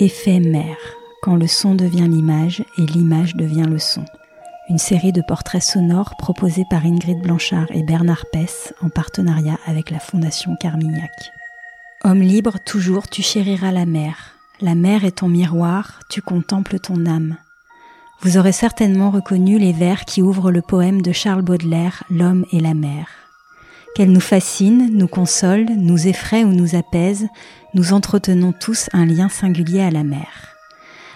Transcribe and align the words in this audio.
Mer, 0.00 0.76
quand 1.22 1.36
le 1.36 1.46
son 1.46 1.74
devient 1.74 2.06
l'image 2.08 2.62
et 2.76 2.82
l'image 2.82 3.34
devient 3.34 3.66
le 3.66 3.78
son. 3.78 4.04
Une 4.68 4.78
série 4.78 5.12
de 5.12 5.22
portraits 5.26 5.62
sonores 5.62 6.16
proposés 6.18 6.66
par 6.68 6.84
Ingrid 6.84 7.22
Blanchard 7.22 7.68
et 7.70 7.82
Bernard 7.82 8.26
Pess 8.30 8.74
en 8.82 8.90
partenariat 8.90 9.58
avec 9.64 9.90
la 9.90 9.98
Fondation 9.98 10.54
Carmignac. 10.56 11.32
Homme 12.04 12.20
libre, 12.20 12.58
toujours 12.66 13.08
tu 13.08 13.22
chériras 13.22 13.72
la 13.72 13.86
mer. 13.86 14.32
La 14.60 14.74
mer 14.74 15.04
est 15.04 15.18
ton 15.18 15.28
miroir, 15.28 16.00
tu 16.10 16.20
contemples 16.20 16.78
ton 16.78 17.06
âme. 17.06 17.36
Vous 18.20 18.36
aurez 18.36 18.52
certainement 18.52 19.10
reconnu 19.10 19.58
les 19.58 19.72
vers 19.72 20.04
qui 20.04 20.20
ouvrent 20.20 20.50
le 20.50 20.62
poème 20.62 21.00
de 21.00 21.12
Charles 21.12 21.42
Baudelaire, 21.42 22.04
L'homme 22.10 22.44
et 22.52 22.60
la 22.60 22.74
mer. 22.74 23.06
Qu'elle 23.96 24.12
nous 24.12 24.20
fascine, 24.20 24.90
nous 24.92 25.08
console, 25.08 25.64
nous 25.74 26.06
effraie 26.06 26.44
ou 26.44 26.52
nous 26.52 26.74
apaise, 26.74 27.28
nous 27.72 27.94
entretenons 27.94 28.52
tous 28.52 28.90
un 28.92 29.06
lien 29.06 29.30
singulier 29.30 29.80
à 29.80 29.90
la 29.90 30.04
mer. 30.04 30.54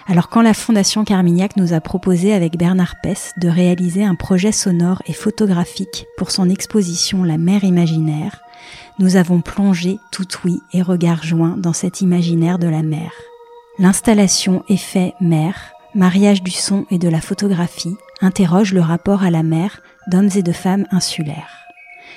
Alors 0.07 0.29
quand 0.29 0.41
la 0.41 0.55
Fondation 0.55 1.03
Carmignac 1.03 1.57
nous 1.57 1.73
a 1.73 1.79
proposé 1.79 2.33
avec 2.33 2.57
Bernard 2.57 2.95
Pess 3.03 3.33
de 3.37 3.49
réaliser 3.49 4.03
un 4.03 4.15
projet 4.15 4.51
sonore 4.51 5.03
et 5.05 5.13
photographique 5.13 6.07
pour 6.17 6.31
son 6.31 6.49
exposition 6.49 7.23
La 7.23 7.37
mer 7.37 7.63
imaginaire, 7.63 8.41
nous 8.97 9.15
avons 9.15 9.41
plongé 9.41 9.99
tout 10.11 10.25
oui 10.43 10.59
et 10.73 10.81
regard 10.81 11.21
joints 11.21 11.57
dans 11.57 11.73
cet 11.73 12.01
imaginaire 12.01 12.57
de 12.57 12.67
la 12.67 12.81
mer. 12.81 13.11
L'installation 13.77 14.63
Effet 14.69 15.13
mer, 15.21 15.73
mariage 15.93 16.41
du 16.41 16.49
son 16.49 16.87
et 16.89 16.97
de 16.97 17.09
la 17.09 17.21
photographie, 17.21 17.95
interroge 18.21 18.73
le 18.73 18.81
rapport 18.81 19.21
à 19.21 19.29
la 19.29 19.43
mer 19.43 19.83
d'hommes 20.07 20.31
et 20.33 20.41
de 20.41 20.51
femmes 20.51 20.87
insulaires. 20.89 21.60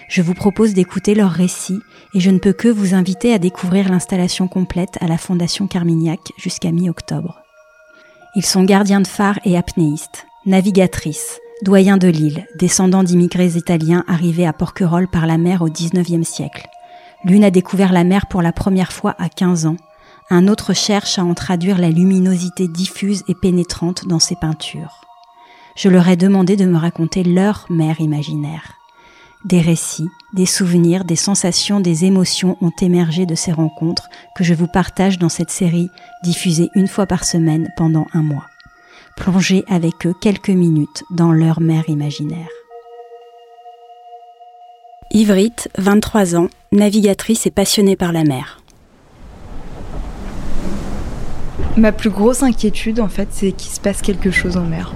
Je 0.08 0.22
vous 0.22 0.34
propose 0.34 0.74
d'écouter 0.74 1.14
leurs 1.14 1.30
récits 1.30 1.80
et 2.14 2.20
je 2.20 2.30
ne 2.30 2.38
peux 2.38 2.52
que 2.52 2.68
vous 2.68 2.94
inviter 2.94 3.32
à 3.32 3.38
découvrir 3.38 3.88
l'installation 3.88 4.48
complète 4.48 4.98
à 5.00 5.06
la 5.06 5.18
Fondation 5.18 5.66
Carmignac 5.66 6.20
jusqu'à 6.36 6.72
mi-octobre. 6.72 7.40
Ils 8.36 8.44
sont 8.44 8.64
gardiens 8.64 9.00
de 9.00 9.06
phare 9.06 9.38
et 9.44 9.56
apnéistes, 9.56 10.26
navigatrices, 10.46 11.40
doyens 11.62 11.96
de 11.96 12.08
l'île, 12.08 12.46
descendants 12.58 13.04
d'immigrés 13.04 13.56
italiens 13.56 14.04
arrivés 14.08 14.46
à 14.46 14.52
Porquerolles 14.52 15.08
par 15.08 15.26
la 15.26 15.38
mer 15.38 15.62
au 15.62 15.68
XIXe 15.68 16.26
siècle. 16.28 16.66
L'une 17.24 17.44
a 17.44 17.50
découvert 17.50 17.92
la 17.92 18.04
mer 18.04 18.26
pour 18.26 18.42
la 18.42 18.52
première 18.52 18.92
fois 18.92 19.14
à 19.18 19.28
15 19.28 19.66
ans, 19.66 19.76
un 20.30 20.48
autre 20.48 20.72
cherche 20.72 21.18
à 21.18 21.24
en 21.24 21.34
traduire 21.34 21.78
la 21.78 21.90
luminosité 21.90 22.66
diffuse 22.66 23.24
et 23.28 23.34
pénétrante 23.34 24.06
dans 24.06 24.18
ses 24.18 24.36
peintures. 24.36 25.02
Je 25.76 25.88
leur 25.88 26.08
ai 26.08 26.16
demandé 26.16 26.56
de 26.56 26.64
me 26.64 26.78
raconter 26.78 27.24
leur 27.24 27.66
mer 27.68 28.00
imaginaire. 28.00 28.78
Des 29.44 29.60
récits, 29.60 30.08
des 30.32 30.46
souvenirs, 30.46 31.04
des 31.04 31.16
sensations, 31.16 31.78
des 31.78 32.06
émotions 32.06 32.56
ont 32.62 32.72
émergé 32.80 33.26
de 33.26 33.34
ces 33.34 33.52
rencontres 33.52 34.08
que 34.34 34.42
je 34.42 34.54
vous 34.54 34.66
partage 34.66 35.18
dans 35.18 35.28
cette 35.28 35.50
série 35.50 35.90
diffusée 36.22 36.70
une 36.74 36.88
fois 36.88 37.04
par 37.04 37.24
semaine 37.24 37.68
pendant 37.76 38.06
un 38.14 38.22
mois. 38.22 38.46
Plongez 39.18 39.62
avec 39.68 40.06
eux 40.06 40.14
quelques 40.18 40.48
minutes 40.48 41.04
dans 41.10 41.30
leur 41.30 41.60
mer 41.60 41.84
imaginaire. 41.88 42.48
Ivrite, 45.10 45.68
23 45.76 46.36
ans, 46.36 46.48
navigatrice 46.72 47.46
et 47.46 47.50
passionnée 47.50 47.96
par 47.96 48.12
la 48.12 48.24
mer. 48.24 48.62
Ma 51.76 51.92
plus 51.92 52.10
grosse 52.10 52.42
inquiétude, 52.42 52.98
en 52.98 53.08
fait, 53.08 53.28
c'est 53.30 53.52
qu'il 53.52 53.70
se 53.70 53.80
passe 53.80 54.00
quelque 54.00 54.30
chose 54.30 54.56
en 54.56 54.64
mer. 54.64 54.94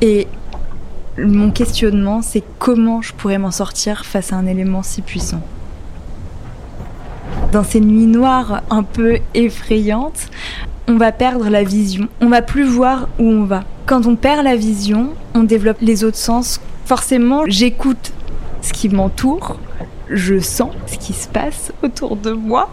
Et 0.00 0.28
mon 1.18 1.50
questionnement, 1.50 2.22
c'est 2.22 2.42
comment 2.58 3.02
je 3.02 3.12
pourrais 3.12 3.38
m'en 3.38 3.50
sortir 3.50 4.04
face 4.04 4.32
à 4.32 4.36
un 4.36 4.46
élément 4.46 4.82
si 4.82 5.02
puissant. 5.02 5.40
Dans 7.52 7.64
ces 7.64 7.80
nuits 7.80 8.06
noires 8.06 8.62
un 8.70 8.82
peu 8.82 9.18
effrayantes, 9.34 10.28
on 10.88 10.96
va 10.96 11.12
perdre 11.12 11.48
la 11.48 11.62
vision. 11.62 12.08
On 12.20 12.28
va 12.28 12.42
plus 12.42 12.64
voir 12.64 13.08
où 13.18 13.28
on 13.28 13.44
va. 13.44 13.64
Quand 13.86 14.06
on 14.06 14.16
perd 14.16 14.44
la 14.44 14.56
vision, 14.56 15.10
on 15.34 15.44
développe 15.44 15.80
les 15.80 16.04
autres 16.04 16.16
sens. 16.16 16.60
Forcément, 16.84 17.44
j'écoute 17.46 18.12
ce 18.60 18.72
qui 18.72 18.88
m'entoure, 18.88 19.58
je 20.10 20.38
sens 20.40 20.70
ce 20.86 20.98
qui 20.98 21.12
se 21.12 21.28
passe 21.28 21.72
autour 21.82 22.16
de 22.16 22.32
moi. 22.32 22.70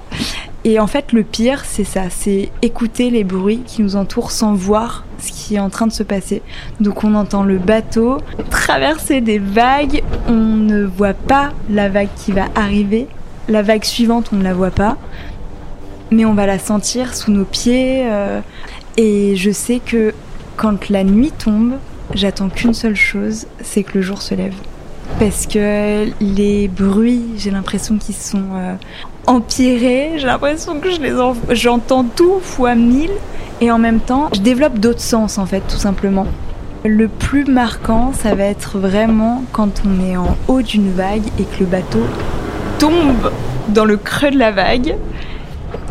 Et 0.63 0.79
en 0.79 0.85
fait, 0.85 1.11
le 1.11 1.23
pire, 1.23 1.63
c'est 1.66 1.83
ça, 1.83 2.03
c'est 2.11 2.51
écouter 2.61 3.09
les 3.09 3.23
bruits 3.23 3.61
qui 3.66 3.81
nous 3.81 3.95
entourent 3.95 4.29
sans 4.29 4.53
voir 4.53 5.05
ce 5.17 5.31
qui 5.31 5.55
est 5.55 5.59
en 5.59 5.72
train 5.72 5.88
de 5.88 5.91
se 5.91 6.03
passer. 6.03 6.44
Donc 6.79 7.03
on 7.03 7.16
entend 7.16 7.44
le 7.44 7.57
bateau 7.57 8.17
traverser 8.51 9.22
des 9.22 9.39
vagues, 9.39 10.03
on 10.27 10.33
ne 10.33 10.83
voit 10.83 11.16
pas 11.16 11.51
la 11.69 11.89
vague 11.89 12.09
qui 12.16 12.31
va 12.31 12.45
arriver, 12.53 13.07
la 13.49 13.63
vague 13.63 13.83
suivante, 13.83 14.29
on 14.33 14.35
ne 14.35 14.44
la 14.44 14.53
voit 14.53 14.72
pas, 14.72 14.97
mais 16.11 16.25
on 16.25 16.35
va 16.35 16.45
la 16.45 16.59
sentir 16.59 17.16
sous 17.16 17.31
nos 17.31 17.45
pieds. 17.45 18.03
Euh, 18.05 18.41
et 18.97 19.35
je 19.35 19.49
sais 19.49 19.81
que 19.83 20.13
quand 20.57 20.89
la 20.89 21.03
nuit 21.03 21.31
tombe, 21.31 21.73
j'attends 22.13 22.49
qu'une 22.49 22.75
seule 22.75 22.95
chose, 22.95 23.47
c'est 23.63 23.81
que 23.81 23.97
le 23.97 24.03
jour 24.03 24.22
se 24.22 24.35
lève 24.35 24.53
parce 25.19 25.47
que 25.47 26.07
les 26.19 26.67
bruits, 26.67 27.23
j'ai 27.38 27.51
l'impression 27.51 27.97
qu'ils 27.97 28.16
sont 28.16 28.44
euh, 28.55 28.75
empirés, 29.27 30.13
j'ai 30.17 30.25
l'impression 30.25 30.79
que 30.79 30.91
je 30.91 30.99
les 31.01 31.13
j'entends 31.55 32.03
tout 32.03 32.39
fois 32.41 32.75
mille 32.75 33.11
et 33.59 33.72
en 33.72 33.77
même 33.77 33.99
temps, 33.99 34.29
je 34.33 34.41
développe 34.41 34.79
d'autres 34.79 35.01
sens 35.01 35.38
en 35.38 35.45
fait, 35.45 35.61
tout 35.67 35.77
simplement. 35.77 36.25
Le 36.83 37.07
plus 37.07 37.45
marquant, 37.45 38.11
ça 38.13 38.33
va 38.33 38.45
être 38.45 38.79
vraiment 38.79 39.44
quand 39.51 39.83
on 39.85 40.03
est 40.03 40.17
en 40.17 40.35
haut 40.47 40.63
d'une 40.63 40.91
vague 40.91 41.28
et 41.39 41.43
que 41.43 41.59
le 41.59 41.66
bateau 41.67 42.01
tombe 42.79 43.31
dans 43.69 43.85
le 43.85 43.97
creux 43.97 44.31
de 44.31 44.39
la 44.39 44.51
vague. 44.51 44.95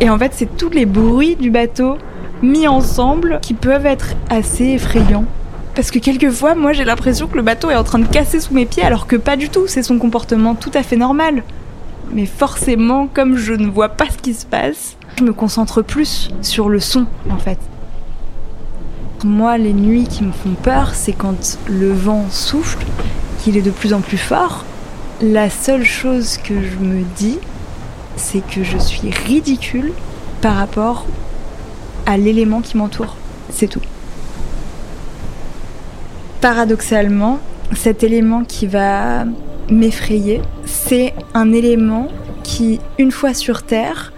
Et 0.01 0.09
en 0.09 0.17
fait, 0.17 0.33
c'est 0.33 0.57
tous 0.57 0.69
les 0.69 0.85
bruits 0.85 1.37
du 1.37 1.49
bateau 1.49 1.97
mis 2.41 2.67
ensemble 2.67 3.39
qui 3.41 3.53
peuvent 3.53 3.85
être 3.85 4.15
assez 4.29 4.65
effrayants. 4.65 5.25
Parce 5.75 5.89
que 5.89 5.99
quelquefois, 5.99 6.53
moi 6.55 6.73
j'ai 6.73 6.83
l'impression 6.83 7.27
que 7.27 7.35
le 7.35 7.43
bateau 7.43 7.69
est 7.69 7.75
en 7.75 7.83
train 7.83 7.99
de 7.99 8.07
casser 8.07 8.39
sous 8.39 8.53
mes 8.53 8.65
pieds 8.65 8.83
alors 8.83 9.07
que 9.07 9.15
pas 9.15 9.37
du 9.37 9.49
tout, 9.49 9.67
c'est 9.67 9.83
son 9.83 9.97
comportement 9.99 10.53
tout 10.55 10.71
à 10.73 10.83
fait 10.83 10.97
normal. 10.97 11.43
Mais 12.13 12.25
forcément, 12.25 13.07
comme 13.07 13.37
je 13.37 13.53
ne 13.53 13.69
vois 13.69 13.89
pas 13.89 14.09
ce 14.09 14.17
qui 14.17 14.33
se 14.33 14.45
passe, 14.45 14.97
je 15.17 15.23
me 15.23 15.31
concentre 15.31 15.81
plus 15.81 16.29
sur 16.41 16.67
le 16.67 16.79
son 16.79 17.05
en 17.29 17.37
fait. 17.37 17.59
Moi, 19.23 19.57
les 19.59 19.73
nuits 19.73 20.07
qui 20.07 20.23
me 20.23 20.31
font 20.31 20.55
peur, 20.61 20.95
c'est 20.95 21.13
quand 21.13 21.59
le 21.67 21.93
vent 21.93 22.25
souffle, 22.31 22.83
qu'il 23.39 23.55
est 23.55 23.61
de 23.61 23.69
plus 23.69 23.93
en 23.93 24.01
plus 24.01 24.17
fort. 24.17 24.65
La 25.21 25.49
seule 25.51 25.83
chose 25.83 26.37
que 26.37 26.55
je 26.55 26.83
me 26.83 27.03
dis, 27.15 27.37
c'est 28.15 28.45
que 28.45 28.63
je 28.63 28.79
suis 28.79 29.11
ridicule 29.11 29.93
par 30.41 30.55
rapport 30.55 31.05
à 32.07 32.17
l'élément 32.17 32.61
qui 32.61 32.77
m'entoure. 32.77 33.15
C'est 33.51 33.67
tout. 33.67 33.81
Paradoxalement, 36.41 37.37
cet 37.75 38.03
élément 38.03 38.43
qui 38.43 38.65
va 38.65 39.25
m'effrayer, 39.69 40.41
c'est 40.65 41.13
un 41.35 41.53
élément 41.53 42.07
qui, 42.43 42.79
une 42.97 43.11
fois 43.11 43.35
sur 43.35 43.61
Terre, 43.61 44.11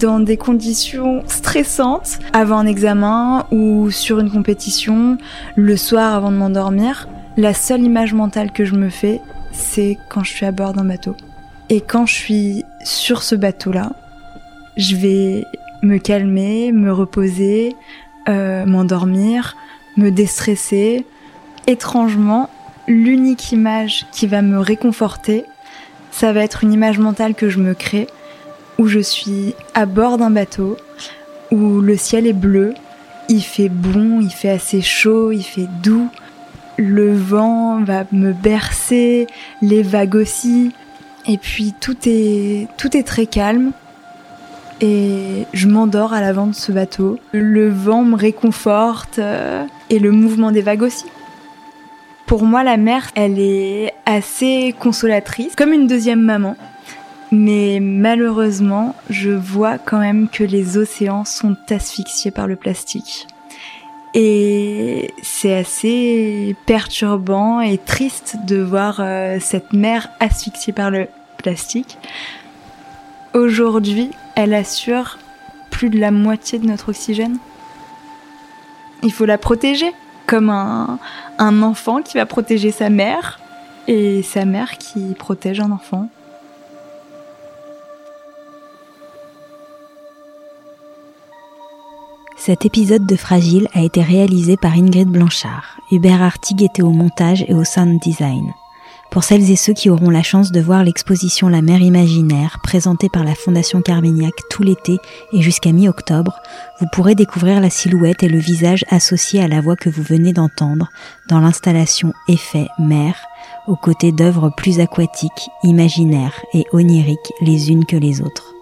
dans 0.00 0.18
des 0.18 0.36
conditions 0.36 1.22
stressantes, 1.28 2.18
avant 2.32 2.58
un 2.58 2.66
examen 2.66 3.46
ou 3.52 3.92
sur 3.92 4.18
une 4.18 4.28
compétition, 4.28 5.18
le 5.54 5.76
soir 5.76 6.14
avant 6.14 6.32
de 6.32 6.36
m'endormir, 6.36 7.08
la 7.36 7.54
seule 7.54 7.82
image 7.82 8.12
mentale 8.12 8.50
que 8.50 8.64
je 8.64 8.74
me 8.74 8.88
fais, 8.88 9.20
c'est 9.52 9.98
quand 10.08 10.24
je 10.24 10.30
suis 10.32 10.46
à 10.46 10.50
bord 10.50 10.72
d'un 10.72 10.84
bateau. 10.84 11.14
Et 11.70 11.80
quand 11.80 12.06
je 12.06 12.14
suis 12.14 12.64
sur 12.82 13.22
ce 13.22 13.36
bateau-là, 13.36 13.92
je 14.76 14.96
vais 14.96 15.44
me 15.82 15.98
calmer, 15.98 16.72
me 16.72 16.92
reposer, 16.92 17.76
euh, 18.28 18.66
m'endormir, 18.66 19.56
me 19.96 20.10
déstresser, 20.10 21.04
étrangement, 21.68 22.48
l'unique 22.88 23.52
image 23.52 24.06
qui 24.10 24.26
va 24.26 24.42
me 24.42 24.58
réconforter, 24.58 25.44
ça 26.10 26.32
va 26.32 26.42
être 26.42 26.64
une 26.64 26.72
image 26.72 26.98
mentale 26.98 27.34
que 27.34 27.48
je 27.48 27.58
me 27.58 27.74
crée, 27.74 28.08
où 28.78 28.86
je 28.88 28.98
suis 28.98 29.54
à 29.74 29.86
bord 29.86 30.18
d'un 30.18 30.30
bateau, 30.30 30.76
où 31.50 31.80
le 31.80 31.96
ciel 31.96 32.26
est 32.26 32.32
bleu, 32.32 32.74
il 33.28 33.42
fait 33.42 33.68
bon, 33.68 34.20
il 34.20 34.30
fait 34.30 34.50
assez 34.50 34.80
chaud, 34.80 35.30
il 35.30 35.42
fait 35.42 35.68
doux, 35.82 36.08
le 36.78 37.14
vent 37.14 37.82
va 37.84 38.04
me 38.12 38.32
bercer, 38.32 39.26
les 39.60 39.82
vagues 39.82 40.14
aussi, 40.14 40.72
et 41.26 41.36
puis 41.36 41.74
tout 41.78 41.96
est, 42.06 42.68
tout 42.78 42.96
est 42.96 43.02
très 43.02 43.26
calme. 43.26 43.72
Et 44.80 45.44
je 45.52 45.66
m'endors 45.66 46.12
à 46.12 46.20
l'avant 46.20 46.46
de 46.46 46.54
ce 46.54 46.70
bateau. 46.70 47.18
Le 47.32 47.68
vent 47.68 48.04
me 48.04 48.14
réconforte 48.14 49.18
euh, 49.18 49.64
et 49.90 49.98
le 49.98 50.12
mouvement 50.12 50.52
des 50.52 50.62
vagues 50.62 50.82
aussi. 50.82 51.06
Pour 52.28 52.44
moi, 52.44 52.62
la 52.62 52.76
mer, 52.76 53.10
elle 53.14 53.38
est 53.38 53.94
assez 54.04 54.74
consolatrice, 54.78 55.56
comme 55.56 55.72
une 55.72 55.86
deuxième 55.86 56.20
maman. 56.20 56.56
Mais 57.32 57.78
malheureusement, 57.80 58.94
je 59.08 59.30
vois 59.30 59.78
quand 59.78 59.98
même 59.98 60.28
que 60.28 60.44
les 60.44 60.76
océans 60.76 61.24
sont 61.24 61.56
asphyxiés 61.70 62.30
par 62.30 62.46
le 62.46 62.56
plastique. 62.56 63.26
Et 64.12 65.14
c'est 65.22 65.54
assez 65.54 66.54
perturbant 66.66 67.62
et 67.62 67.78
triste 67.78 68.36
de 68.44 68.60
voir 68.60 68.98
euh, 69.00 69.38
cette 69.40 69.72
mer 69.72 70.10
asphyxiée 70.20 70.74
par 70.74 70.90
le 70.90 71.08
plastique. 71.38 71.96
Aujourd'hui, 73.32 74.10
elle 74.34 74.52
assure 74.52 75.16
plus 75.70 75.88
de 75.88 75.98
la 75.98 76.10
moitié 76.10 76.58
de 76.58 76.66
notre 76.66 76.90
oxygène. 76.90 77.38
il 79.02 79.12
faut 79.12 79.24
la 79.24 79.38
protéger, 79.38 79.94
comme 80.28 80.50
un, 80.50 80.98
enfant 81.62 82.02
qui 82.02 82.18
va 82.18 82.26
protéger 82.26 82.70
sa 82.70 82.90
mère 82.90 83.40
et 83.88 84.22
sa 84.22 84.44
mère 84.44 84.76
qui 84.76 85.14
protège 85.18 85.58
un 85.58 85.72
enfant. 85.72 86.08
Cet 92.36 92.66
épisode 92.66 93.06
de 93.06 93.16
Fragile 93.16 93.68
a 93.74 93.82
été 93.82 94.02
réalisé 94.02 94.56
par 94.56 94.74
Ingrid 94.74 95.08
Blanchard. 95.08 95.78
Hubert 95.90 96.22
Artig 96.22 96.62
était 96.62 96.82
au 96.82 96.90
montage 96.90 97.44
et 97.48 97.54
au 97.54 97.64
sound 97.64 97.98
design. 98.00 98.52
Pour 99.10 99.24
celles 99.24 99.50
et 99.50 99.56
ceux 99.56 99.72
qui 99.72 99.88
auront 99.88 100.10
la 100.10 100.22
chance 100.22 100.52
de 100.52 100.60
voir 100.60 100.84
l'exposition 100.84 101.48
La 101.48 101.62
mer 101.62 101.80
imaginaire 101.80 102.58
présentée 102.62 103.08
par 103.08 103.24
la 103.24 103.34
Fondation 103.34 103.80
Carmignac 103.80 104.34
tout 104.50 104.62
l'été 104.62 104.98
et 105.32 105.40
jusqu'à 105.40 105.72
mi-octobre, 105.72 106.38
vous 106.78 106.86
pourrez 106.92 107.14
découvrir 107.14 107.60
la 107.60 107.70
silhouette 107.70 108.22
et 108.22 108.28
le 108.28 108.38
visage 108.38 108.84
associés 108.90 109.42
à 109.42 109.48
la 109.48 109.62
voix 109.62 109.76
que 109.76 109.88
vous 109.88 110.02
venez 110.02 110.34
d'entendre 110.34 110.90
dans 111.28 111.40
l'installation 111.40 112.12
Effet 112.28 112.68
mer, 112.78 113.16
aux 113.66 113.76
côtés 113.76 114.12
d'œuvres 114.12 114.50
plus 114.54 114.78
aquatiques, 114.78 115.50
imaginaires 115.62 116.40
et 116.52 116.66
oniriques 116.72 117.32
les 117.40 117.70
unes 117.70 117.86
que 117.86 117.96
les 117.96 118.20
autres. 118.20 118.54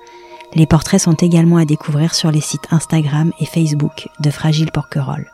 Les 0.55 0.67
portraits 0.67 1.01
sont 1.01 1.15
également 1.15 1.57
à 1.57 1.65
découvrir 1.65 2.15
sur 2.15 2.31
les 2.31 2.41
sites 2.41 2.69
Instagram 2.71 3.33
et 3.41 3.47
Facebook 3.47 4.09
de 4.21 4.31
Fragile 4.31 4.71
Porquerolles. 4.71 5.31